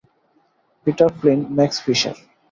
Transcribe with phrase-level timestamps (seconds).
[0.87, 2.15] Peter Flynn, Max fisher.